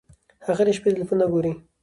[0.47, 1.51] هغه د شپې ټیلیفون نه ګوري.